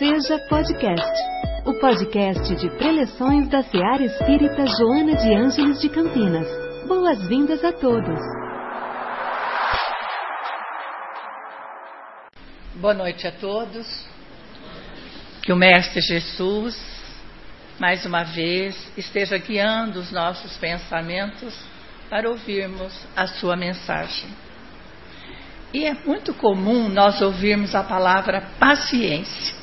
[0.00, 1.22] Seja Podcast,
[1.66, 6.48] o podcast de preleções da Seara Espírita Joana de Ângeles de Campinas.
[6.88, 8.18] Boas-vindas a todos.
[12.76, 14.08] Boa noite a todos.
[15.42, 16.82] Que o Mestre Jesus,
[17.78, 21.54] mais uma vez, esteja guiando os nossos pensamentos
[22.08, 24.30] para ouvirmos a sua mensagem.
[25.74, 29.59] E é muito comum nós ouvirmos a palavra paciência.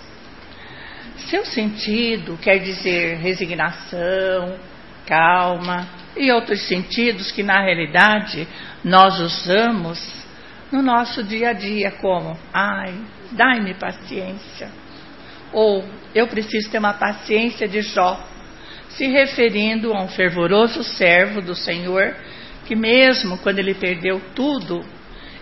[1.29, 4.57] Seu sentido quer dizer resignação,
[5.05, 5.85] calma
[6.15, 8.47] e outros sentidos que na realidade
[8.83, 9.99] nós usamos
[10.71, 12.93] no nosso dia a dia, como ai,
[13.31, 14.69] dai-me paciência.
[15.51, 15.83] Ou
[16.15, 18.25] eu preciso ter uma paciência de Jó,
[18.89, 22.15] se referindo a um fervoroso servo do Senhor
[22.65, 24.83] que, mesmo quando ele perdeu tudo,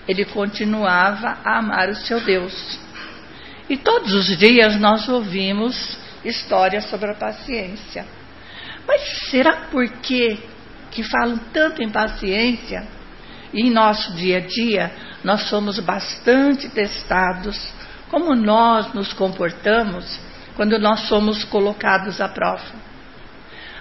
[0.08, 2.85] ele continuava a amar o seu Deus.
[3.70, 8.06] E todos os dias nós ouvimos histórias sobre a paciência.
[8.88, 10.38] Mas será por que
[10.92, 12.88] que falam tanto em paciência?
[13.54, 14.92] E em nosso dia a dia
[15.24, 17.74] nós somos bastante testados
[18.10, 20.20] como nós nos comportamos
[20.56, 22.86] quando nós somos colocados à prova.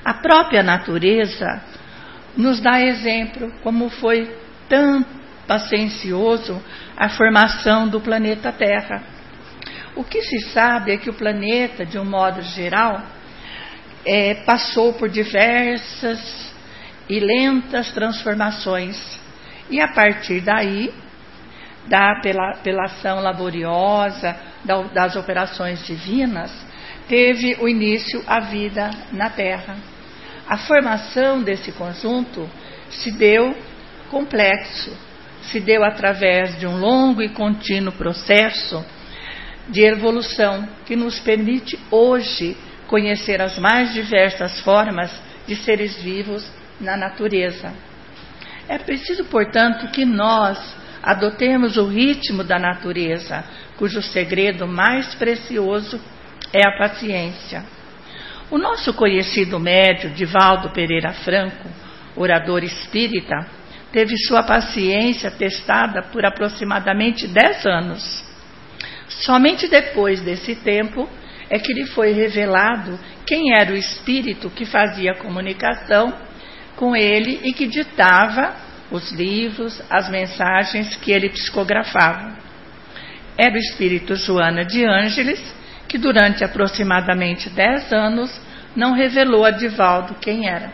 [0.04, 1.62] A própria natureza
[2.36, 4.34] nos dá exemplo como foi
[4.68, 5.04] tão
[5.46, 6.60] paciencioso
[6.96, 9.13] a formação do planeta Terra.
[9.96, 13.00] O que se sabe é que o planeta, de um modo geral,
[14.04, 16.52] é, passou por diversas
[17.08, 19.20] e lentas transformações.
[19.70, 20.92] E a partir daí,
[21.86, 26.52] da, pela, pela ação laboriosa da, das operações divinas,
[27.08, 29.76] teve o início a vida na Terra.
[30.48, 32.50] A formação desse conjunto
[32.90, 33.56] se deu
[34.10, 34.92] complexo,
[35.42, 38.84] se deu através de um longo e contínuo processo
[39.68, 45.10] de evolução que nos permite hoje conhecer as mais diversas formas
[45.46, 46.46] de seres vivos
[46.80, 47.72] na natureza.
[48.68, 50.58] É preciso, portanto, que nós
[51.02, 53.44] adotemos o ritmo da natureza,
[53.76, 56.00] cujo segredo mais precioso
[56.52, 57.64] é a paciência.
[58.50, 61.68] O nosso conhecido médio Divaldo Pereira Franco,
[62.16, 63.46] orador espírita,
[63.92, 68.23] teve sua paciência testada por aproximadamente 10 anos.
[69.08, 71.08] Somente depois desse tempo
[71.50, 76.12] é que lhe foi revelado quem era o espírito que fazia comunicação
[76.76, 78.54] com ele e que ditava
[78.90, 82.36] os livros, as mensagens que ele psicografava.
[83.36, 85.54] Era o espírito Joana de Ângeles,
[85.88, 88.40] que durante aproximadamente 10 anos
[88.74, 90.72] não revelou a Divaldo quem era.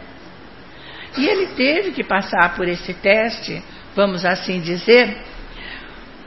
[1.16, 3.62] E ele teve que passar por esse teste,
[3.94, 5.16] vamos assim dizer,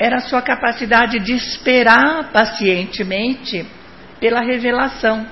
[0.03, 3.65] era a sua capacidade de esperar pacientemente
[4.19, 5.25] pela revelação.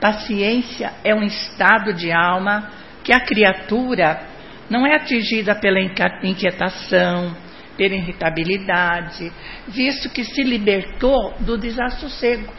[0.00, 2.72] Paciência é um estado de alma
[3.04, 4.20] que a criatura
[4.68, 5.78] não é atingida pela
[6.24, 7.36] inquietação,
[7.76, 9.32] pela irritabilidade,
[9.68, 12.52] visto que se libertou do desassossego.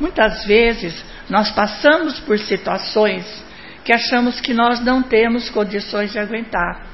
[0.00, 3.44] Muitas vezes nós passamos por situações
[3.84, 6.86] que achamos que nós não temos condições de aguentar,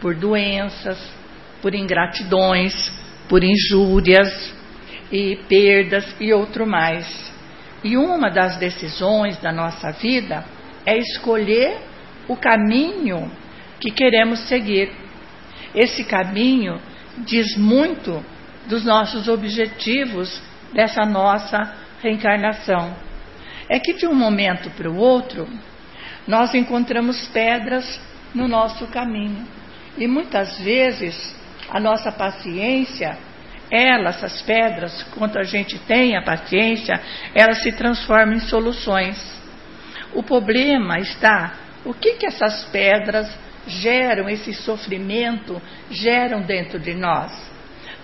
[0.00, 0.98] por doenças,
[1.60, 3.01] por ingratidões,
[3.32, 4.52] por injúrias
[5.10, 7.32] e perdas e outro mais.
[7.82, 10.44] E uma das decisões da nossa vida
[10.84, 11.78] é escolher
[12.28, 13.32] o caminho
[13.80, 14.92] que queremos seguir.
[15.74, 16.78] Esse caminho
[17.24, 18.22] diz muito
[18.68, 20.42] dos nossos objetivos
[20.74, 22.94] dessa nossa reencarnação.
[23.66, 25.48] É que de um momento para o outro,
[26.28, 27.98] nós encontramos pedras
[28.34, 29.48] no nosso caminho.
[29.96, 31.34] E muitas vezes
[31.72, 33.16] a nossa paciência,
[33.70, 37.00] elas, essas pedras, quando a gente tem a paciência,
[37.34, 39.16] elas se transformam em soluções.
[40.12, 43.26] O problema está o que, que essas pedras
[43.66, 45.60] geram, esse sofrimento
[45.90, 47.32] geram dentro de nós.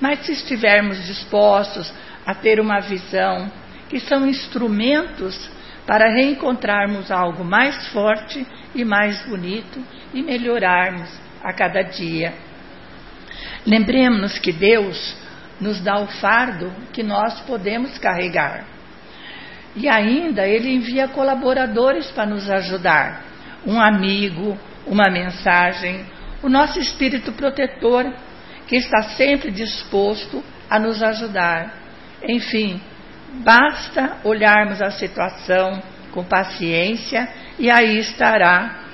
[0.01, 1.93] Mas se estivermos dispostos
[2.25, 3.53] a ter uma visão
[3.91, 5.51] que são instrumentos
[5.87, 9.79] para reencontrarmos algo mais forte e mais bonito
[10.15, 11.11] e melhorarmos
[11.43, 12.48] a cada dia.
[13.69, 15.17] Lembremos que Deus
[15.61, 18.65] nos dá o fardo que nós podemos carregar.
[19.77, 23.25] E ainda Ele envia colaboradores para nos ajudar.
[23.67, 26.05] Um amigo, uma mensagem,
[26.43, 28.13] o nosso espírito protetor,
[28.67, 31.75] que está sempre disposto a nos ajudar.
[32.23, 32.81] Enfim,
[33.33, 35.83] Basta olharmos a situação
[36.13, 37.29] com paciência
[37.59, 38.85] e aí estará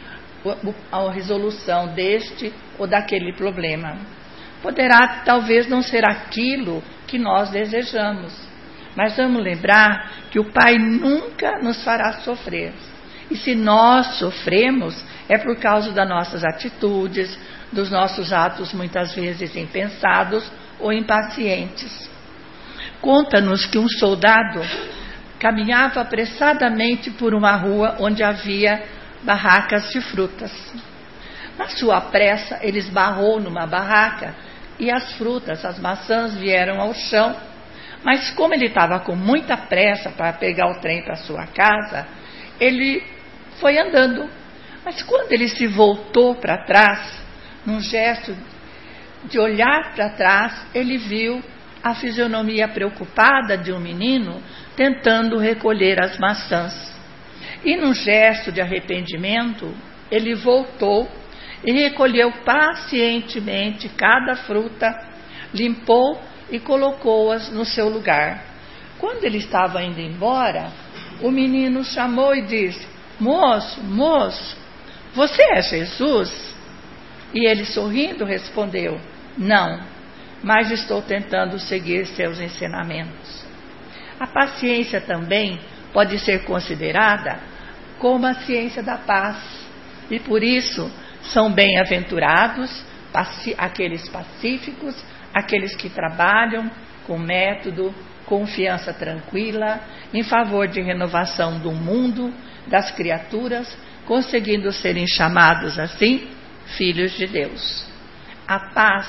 [0.90, 3.96] a resolução deste ou daquele problema.
[4.64, 8.32] Poderá talvez não ser aquilo que nós desejamos,
[8.96, 12.72] Mas vamos lembrar que o Pai nunca nos fará sofrer.
[13.30, 17.38] E se nós sofremos, é por causa das nossas atitudes,
[17.72, 20.50] dos nossos atos muitas vezes impensados
[20.80, 22.08] ou impacientes.
[23.02, 24.62] Conta-nos que um soldado
[25.38, 28.82] caminhava apressadamente por uma rua onde havia
[29.22, 30.52] barracas de frutas.
[31.58, 34.34] Na sua pressa, ele esbarrou numa barraca
[34.78, 37.34] e as frutas, as maçãs, vieram ao chão.
[38.04, 42.06] Mas como ele estava com muita pressa para pegar o trem para sua casa,
[42.60, 43.02] ele
[43.60, 44.28] foi andando.
[44.84, 47.22] Mas quando ele se voltou para trás,
[47.64, 48.36] num gesto
[49.24, 51.42] de olhar para trás, ele viu
[51.82, 54.42] a fisionomia preocupada de um menino
[54.76, 56.94] tentando recolher as maçãs.
[57.64, 59.74] E num gesto de arrependimento,
[60.10, 61.10] ele voltou
[61.64, 64.94] e recolheu pacientemente cada fruta,
[65.52, 66.20] limpou
[66.50, 68.44] e colocou-as no seu lugar.
[68.98, 70.70] Quando ele estava indo embora,
[71.22, 72.86] o menino chamou e disse:
[73.18, 74.56] Moço, moço,
[75.14, 76.54] você é Jesus?
[77.32, 79.00] E ele sorrindo respondeu:
[79.38, 79.80] Não,
[80.42, 83.44] mas estou tentando seguir seus ensinamentos.
[84.20, 85.58] A paciência também
[85.92, 87.40] pode ser considerada
[87.98, 89.38] como a ciência da paz,
[90.10, 90.90] e por isso
[91.24, 92.84] são bem-aventurados
[93.56, 94.94] aqueles pacíficos,
[95.32, 96.70] aqueles que trabalham
[97.06, 97.94] com método,
[98.26, 99.80] confiança tranquila,
[100.12, 102.32] em favor de renovação do mundo,
[102.66, 103.76] das criaturas,
[104.06, 106.28] conseguindo serem chamados assim
[106.76, 107.86] filhos de Deus.
[108.46, 109.06] A paz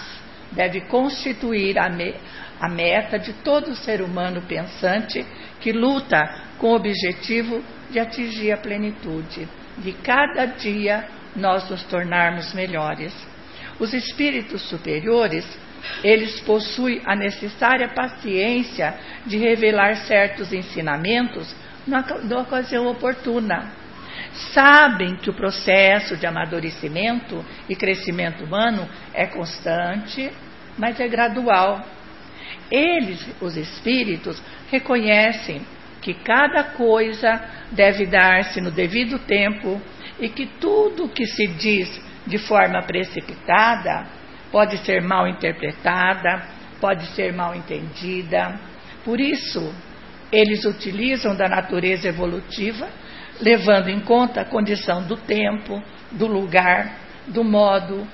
[0.51, 2.13] deve constituir a, me,
[2.59, 5.25] a meta de todo ser humano pensante
[5.59, 6.23] que luta
[6.57, 9.47] com o objetivo de atingir a plenitude,
[9.77, 13.13] de cada dia nós nos tornarmos melhores.
[13.79, 15.45] Os espíritos superiores,
[16.03, 21.53] eles possuem a necessária paciência de revelar certos ensinamentos
[21.85, 23.71] na, na ocasião oportuna.
[24.53, 30.31] Sabem que o processo de amadurecimento e crescimento humano é constante,
[30.77, 31.85] mas é gradual.
[32.71, 35.61] Eles, os espíritos, reconhecem
[36.01, 37.41] que cada coisa
[37.71, 39.81] deve dar-se no devido tempo
[40.19, 44.07] e que tudo que se diz de forma precipitada
[44.51, 46.47] pode ser mal interpretada,
[46.79, 48.59] pode ser mal entendida.
[49.03, 49.73] Por isso,
[50.31, 52.88] eles utilizam da natureza evolutiva,
[53.41, 55.81] levando em conta a condição do tempo,
[56.12, 56.97] do lugar,
[57.27, 58.07] do modo,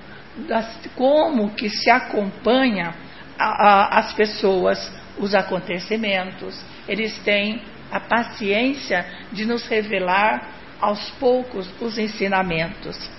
[0.47, 2.94] das, como que se acompanha
[3.38, 6.59] a, a, as pessoas, os acontecimentos.
[6.88, 7.62] Eles têm
[7.92, 13.10] a paciência de nos revelar aos poucos os ensinamentos.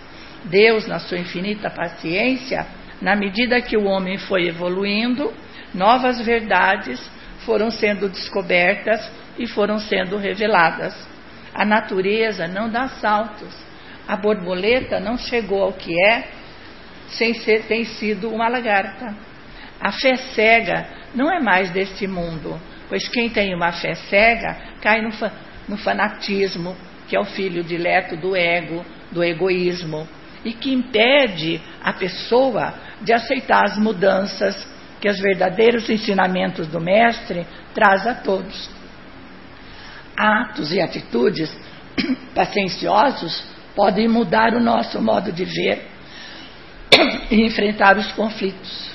[0.45, 2.67] Deus, na sua infinita paciência,
[3.01, 5.33] na medida que o homem foi evoluindo,
[5.73, 7.01] novas verdades
[7.45, 10.95] foram sendo descobertas e foram sendo reveladas.
[11.55, 13.55] A natureza não dá saltos.
[14.07, 16.29] A borboleta não chegou ao que é
[17.09, 19.15] sem ser, ter sido uma lagarta.
[19.81, 25.03] A fé cega não é mais deste mundo, pois quem tem uma fé cega cai
[25.03, 25.11] no,
[25.69, 26.77] no fanatismo,
[27.13, 30.09] que é o filho dileto do ego, do egoísmo,
[30.43, 32.73] e que impede a pessoa
[33.03, 34.67] de aceitar as mudanças
[34.99, 38.71] que os verdadeiros ensinamentos do Mestre traz a todos.
[40.17, 41.55] Atos e atitudes
[42.35, 43.45] pacienciosos
[43.77, 45.87] podem mudar o nosso modo de ver
[47.31, 48.91] e enfrentar os conflitos.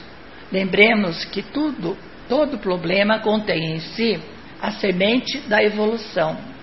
[0.52, 1.96] Lembremos que tudo,
[2.28, 4.20] todo problema contém em si
[4.60, 6.57] a semente da evolução.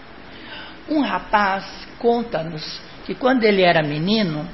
[0.89, 1.65] Um rapaz
[1.99, 4.49] conta-nos que quando ele era menino,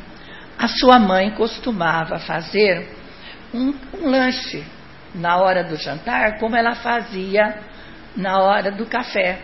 [0.59, 2.97] a sua mãe costumava fazer
[3.53, 4.65] um, um, lanche
[5.15, 7.59] na hora do jantar, como ela fazia
[8.17, 9.41] na hora do café.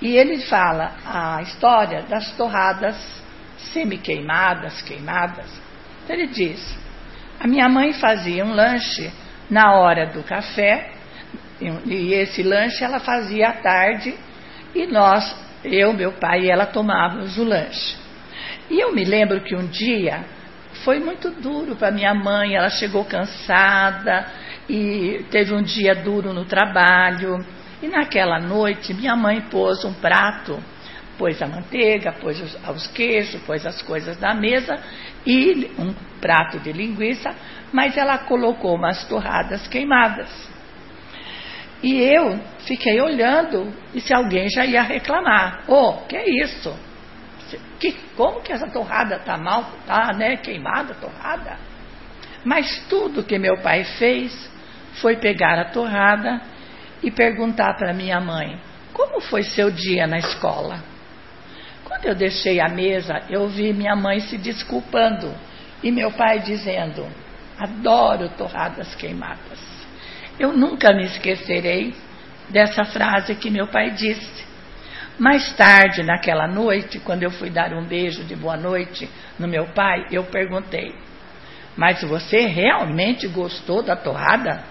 [0.00, 2.96] E ele fala a história das torradas
[3.72, 5.48] semi-queimadas, queimadas.
[6.04, 6.76] Então ele diz:
[7.38, 9.12] a minha mãe fazia um lanche
[9.50, 10.90] na hora do café,
[11.60, 14.14] e esse lanche ela fazia à tarde,
[14.74, 17.96] e nós eu, meu pai e ela tomávamos o lanche.
[18.70, 20.24] E eu me lembro que um dia
[20.84, 24.26] foi muito duro para minha mãe, ela chegou cansada
[24.68, 27.44] e teve um dia duro no trabalho.
[27.82, 30.62] E naquela noite, minha mãe pôs um prato,
[31.16, 34.78] pôs a manteiga, pôs os, os queijos, pôs as coisas na mesa
[35.26, 37.34] e um prato de linguiça,
[37.72, 40.28] mas ela colocou umas torradas queimadas.
[41.82, 45.64] E eu fiquei olhando e se alguém já ia reclamar.
[45.68, 46.76] Oh, que é isso?
[47.78, 51.56] Que, como que essa torrada está mal, está né, queimada, torrada?
[52.44, 54.50] Mas tudo que meu pai fez
[54.94, 56.40] foi pegar a torrada
[57.02, 58.58] e perguntar para minha mãe:
[58.92, 60.82] Como foi seu dia na escola?
[61.84, 65.32] Quando eu deixei a mesa, eu vi minha mãe se desculpando
[65.82, 67.06] e meu pai dizendo:
[67.58, 69.77] Adoro torradas queimadas.
[70.38, 71.94] Eu nunca me esquecerei
[72.48, 74.46] dessa frase que meu pai disse.
[75.18, 79.66] Mais tarde, naquela noite, quando eu fui dar um beijo de boa noite no meu
[79.66, 80.94] pai, eu perguntei:
[81.76, 84.62] Mas você realmente gostou da torrada?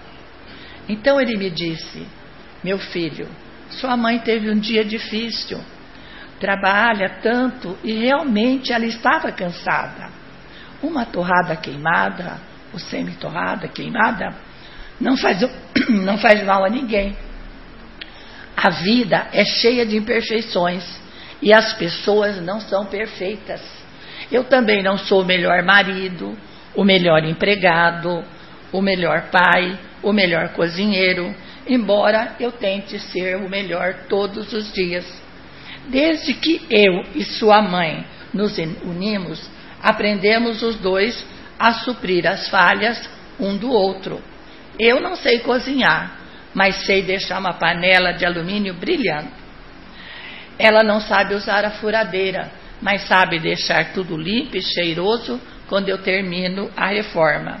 [0.88, 2.06] Então ele me disse:
[2.64, 3.28] Meu filho,
[3.68, 5.60] sua mãe teve um dia difícil,
[6.40, 10.08] trabalha tanto e realmente ela estava cansada.
[10.82, 12.38] Uma torrada queimada,
[12.72, 14.34] ou semi-torrada queimada,
[15.00, 15.40] não faz,
[15.88, 17.16] não faz mal a ninguém.
[18.56, 20.84] A vida é cheia de imperfeições
[21.40, 23.60] e as pessoas não são perfeitas.
[24.30, 26.36] Eu também não sou o melhor marido,
[26.74, 28.24] o melhor empregado,
[28.72, 31.34] o melhor pai, o melhor cozinheiro,
[31.66, 35.06] embora eu tente ser o melhor todos os dias.
[35.88, 39.48] Desde que eu e sua mãe nos unimos,
[39.82, 41.24] aprendemos os dois
[41.58, 43.08] a suprir as falhas
[43.40, 44.20] um do outro.
[44.78, 46.18] Eu não sei cozinhar,
[46.54, 49.30] mas sei deixar uma panela de alumínio brilhando.
[50.58, 55.98] Ela não sabe usar a furadeira, mas sabe deixar tudo limpo e cheiroso quando eu
[55.98, 57.58] termino a reforma.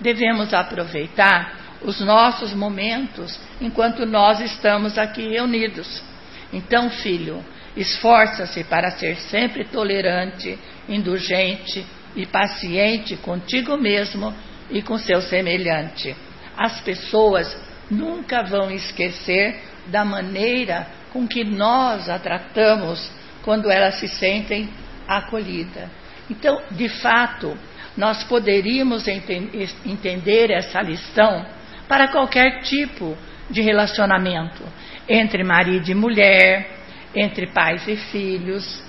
[0.00, 6.02] Devemos aproveitar os nossos momentos enquanto nós estamos aqui reunidos.
[6.52, 7.42] Então, filho,
[7.76, 14.34] esforça-se para ser sempre tolerante, indulgente e paciente contigo mesmo
[14.70, 16.14] e com seu semelhante.
[16.56, 17.56] As pessoas
[17.90, 23.10] nunca vão esquecer da maneira com que nós a tratamos
[23.42, 24.68] quando elas se sentem
[25.06, 25.88] acolhidas.
[26.30, 27.56] Então, de fato,
[27.96, 31.44] nós poderíamos entender essa lição
[31.88, 33.16] para qualquer tipo
[33.50, 34.62] de relacionamento
[35.08, 36.70] entre marido e mulher,
[37.14, 38.82] entre pais e filhos,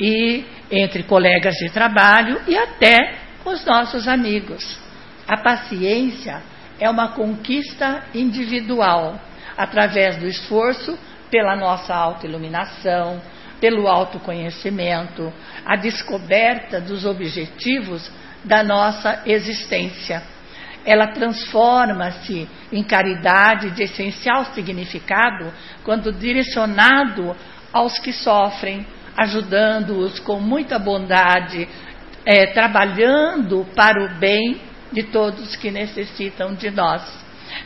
[0.00, 4.78] e entre colegas de trabalho e até com os nossos amigos.
[5.26, 6.40] A paciência
[6.80, 9.20] é uma conquista individual,
[9.56, 10.98] através do esforço
[11.30, 13.20] pela nossa autoiluminação,
[13.60, 15.32] pelo autoconhecimento,
[15.64, 18.10] a descoberta dos objetivos
[18.44, 20.22] da nossa existência.
[20.84, 25.52] Ela transforma-se em caridade de essencial significado
[25.84, 27.36] quando direcionado
[27.72, 31.68] aos que sofrem, ajudando-os com muita bondade,
[32.24, 37.02] é, trabalhando para o bem de todos que necessitam de nós.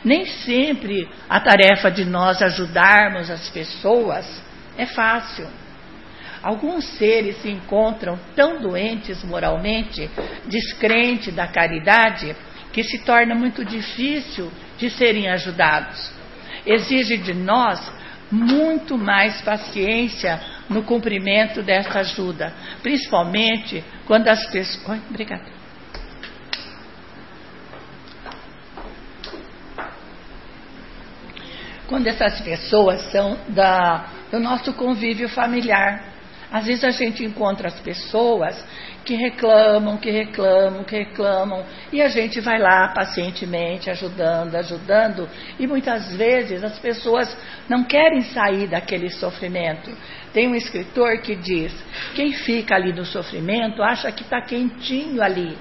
[0.04, 4.42] Nem sempre a tarefa de nós ajudarmos as pessoas
[4.76, 5.46] é fácil.
[6.42, 10.10] Alguns seres se encontram tão doentes moralmente,
[10.46, 12.34] descrentes da caridade,
[12.72, 16.10] que se torna muito difícil de serem ajudados.
[16.66, 17.92] Exige de nós
[18.30, 22.52] muito mais paciência no cumprimento dessa ajuda,
[22.82, 24.98] principalmente quando as pessoas.
[25.10, 25.61] Obrigada.
[31.92, 36.02] Quando essas pessoas são da, do nosso convívio familiar.
[36.50, 38.64] Às vezes a gente encontra as pessoas
[39.04, 45.66] que reclamam, que reclamam, que reclamam, e a gente vai lá pacientemente ajudando, ajudando, e
[45.66, 47.36] muitas vezes as pessoas
[47.68, 49.94] não querem sair daquele sofrimento.
[50.32, 51.74] Tem um escritor que diz:
[52.14, 55.58] quem fica ali no sofrimento acha que está quentinho ali.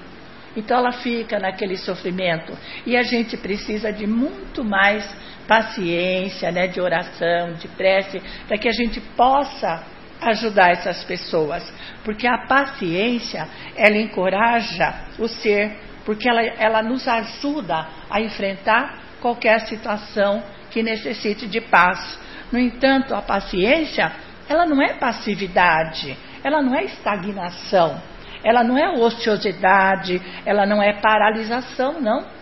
[0.56, 2.56] Então ela fica naquele sofrimento.
[2.86, 5.04] E a gente precisa de muito mais
[5.46, 9.84] paciência, né, de oração, de prece, para que a gente possa
[10.20, 11.72] ajudar essas pessoas,
[12.04, 13.46] porque a paciência
[13.76, 21.46] ela encoraja o ser, porque ela, ela nos ajuda a enfrentar qualquer situação que necessite
[21.46, 22.18] de paz.
[22.50, 24.12] No entanto, a paciência
[24.48, 28.00] ela não é passividade, ela não é estagnação,
[28.44, 32.41] ela não é ociosidade, ela não é paralisação, não.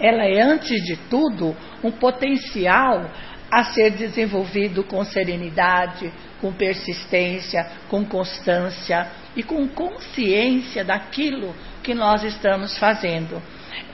[0.00, 3.10] Ela é, antes de tudo, um potencial
[3.50, 12.22] a ser desenvolvido com serenidade, com persistência, com constância e com consciência daquilo que nós
[12.22, 13.42] estamos fazendo.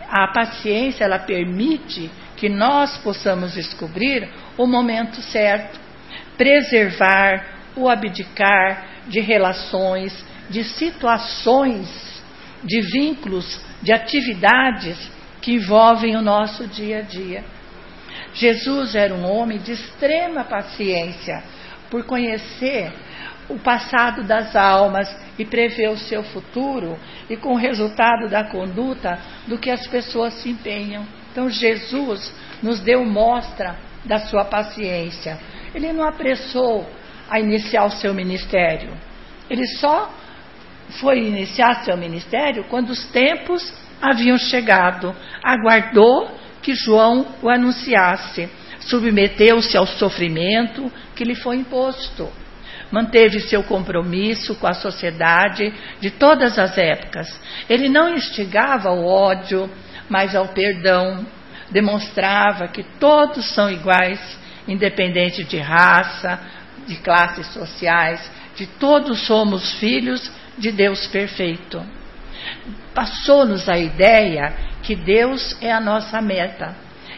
[0.08, 5.78] A paciência ela permite que nós possamos descobrir o momento certo,
[6.36, 12.22] preservar o abdicar de relações, de situações,
[12.62, 15.10] de vínculos, de atividades
[15.44, 17.44] que envolvem o nosso dia a dia.
[18.32, 21.44] Jesus era um homem de extrema paciência,
[21.90, 22.90] por conhecer
[23.50, 26.98] o passado das almas e prever o seu futuro,
[27.28, 31.06] e com o resultado da conduta do que as pessoas se empenham.
[31.30, 35.38] Então, Jesus nos deu mostra da sua paciência.
[35.74, 36.88] Ele não apressou
[37.28, 38.96] a iniciar o seu ministério.
[39.50, 40.10] Ele só
[41.00, 45.14] foi iniciar seu ministério quando os tempos haviam chegado.
[45.42, 46.30] Aguardou
[46.62, 48.48] que João o anunciasse.
[48.80, 52.30] Submeteu-se ao sofrimento que lhe foi imposto.
[52.90, 57.40] Manteve seu compromisso com a sociedade de todas as épocas.
[57.68, 59.70] Ele não instigava ao ódio,
[60.08, 61.26] mas ao perdão.
[61.70, 66.38] Demonstrava que todos são iguais, independente de raça,
[66.86, 71.82] de classes sociais, de todos somos filhos de Deus perfeito.
[72.94, 76.74] Passou-nos a ideia que Deus é a nossa meta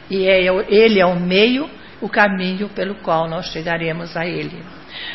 [0.09, 1.69] e é, Ele é o meio,
[2.01, 4.65] o caminho pelo qual nós chegaremos a Ele.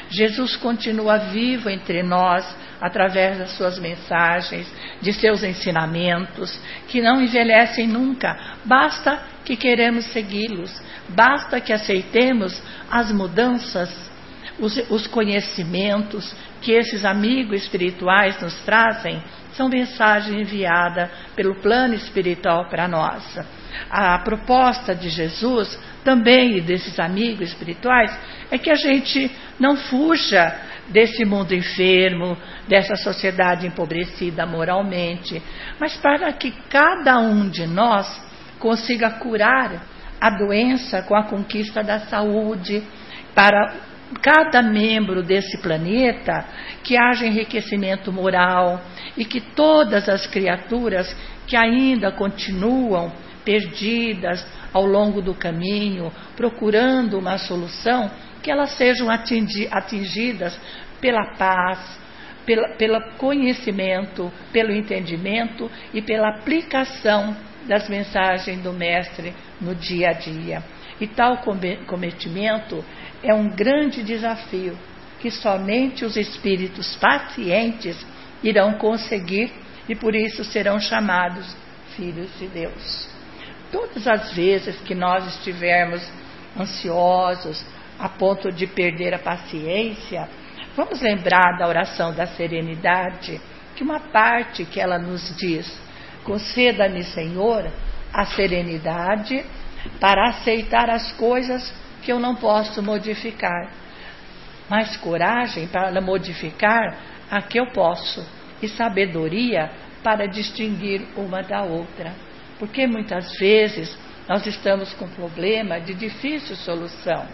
[0.10, 2.46] Jesus continua vivo entre nós
[2.80, 8.38] através das suas mensagens, de seus ensinamentos, que não envelhecem nunca.
[8.66, 14.12] Basta que queremos segui-los, basta que aceitemos as mudanças
[14.62, 19.22] os, os conhecimentos que esses amigos espirituais nos trazem
[19.54, 23.40] são mensagem enviada pelo plano espiritual para nós.
[23.90, 28.18] A proposta de Jesus também e desses amigos espirituais
[28.50, 30.56] é que a gente não fuja
[30.88, 35.42] desse mundo enfermo, dessa sociedade empobrecida moralmente,
[35.80, 38.22] mas para que cada um de nós
[38.60, 39.84] consiga curar
[40.20, 42.84] a doença com a conquista da saúde,
[43.34, 43.74] para
[44.22, 46.46] cada membro desse planeta
[46.84, 48.82] que haja enriquecimento moral
[49.18, 51.16] e que todas as criaturas
[51.48, 53.12] que ainda continuam
[53.44, 58.10] perdidas ao longo do caminho, procurando uma solução,
[58.42, 60.60] que elas sejam atingidas
[61.00, 62.00] pela paz,
[62.46, 67.36] pela, pelo conhecimento, pelo entendimento e pela aplicação
[67.68, 70.64] das mensagens do Mestre no dia a dia.
[71.00, 71.42] E tal
[71.88, 72.84] cometimento
[73.24, 74.78] é um grande desafio
[75.20, 78.04] que somente os espíritos pacientes
[78.44, 79.52] irão conseguir
[79.88, 81.56] e por isso serão chamados
[81.96, 83.10] filhos de Deus.
[83.72, 86.02] Todas as vezes que nós estivermos
[86.60, 87.64] ansiosos
[88.00, 90.28] a ponto de perder a paciência,
[90.76, 93.40] vamos lembrar da oração da serenidade,
[93.76, 95.72] que uma parte que ela nos diz:
[96.24, 97.72] conceda-me, Senhor,
[98.12, 99.46] a serenidade
[100.00, 103.72] para aceitar as coisas que eu não posso modificar,
[104.70, 106.98] mas coragem para modificar
[107.30, 108.26] a que eu posso
[108.62, 109.72] e sabedoria
[110.04, 112.14] para distinguir uma da outra.
[112.60, 117.26] Porque muitas vezes nós estamos com problema de difícil solução.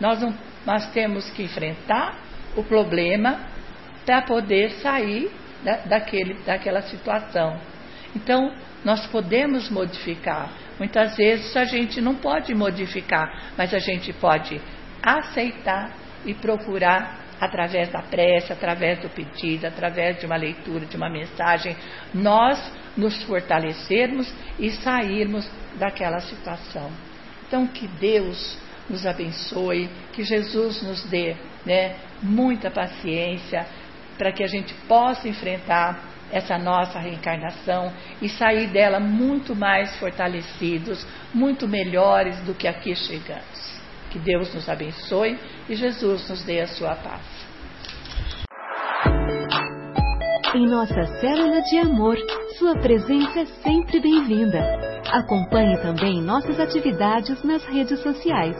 [0.00, 0.34] Nós, não,
[0.66, 2.18] nós temos que enfrentar
[2.56, 3.40] o problema
[4.04, 5.30] para poder sair
[5.62, 7.58] da, daquele, daquela situação.
[8.14, 10.50] Então, nós podemos modificar.
[10.78, 14.60] Muitas vezes a gente não pode modificar, mas a gente pode
[15.02, 15.92] aceitar
[16.24, 21.76] e procurar através da prece, através do pedido, através de uma leitura, de uma mensagem,
[22.12, 26.90] nós nos fortalecermos e sairmos daquela situação.
[27.46, 28.58] Então, que Deus
[28.88, 33.66] nos abençoe, que Jesus nos dê né, muita paciência
[34.16, 41.06] para que a gente possa enfrentar essa nossa reencarnação e sair dela muito mais fortalecidos,
[41.32, 43.80] muito melhores do que aqui chegamos.
[44.10, 47.22] Que Deus nos abençoe e Jesus nos dê a sua paz.
[50.54, 52.16] Em nossa célula de amor,
[52.58, 54.60] sua presença é sempre bem-vinda.
[55.10, 58.56] Acompanhe também nossas atividades nas redes sociais.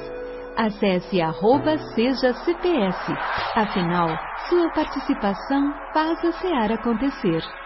[0.57, 3.12] Acesse arroba seja CPS.
[3.55, 4.09] Afinal,
[4.54, 7.63] sua participação faz a SEAR acontecer.